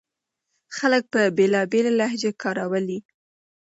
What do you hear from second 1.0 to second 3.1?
به بېلابېلې لهجې کارولې.